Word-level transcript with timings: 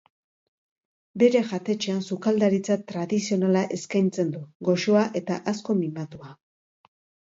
Bere 1.23 1.41
jatetxean 1.51 2.01
sukaldaritza 2.09 2.79
tradizionala 2.95 3.65
eskaintzen 3.79 4.35
du, 4.35 4.45
goxoa 4.73 5.09
eta 5.25 5.43
asko 5.57 5.83
mimatua. 5.87 6.39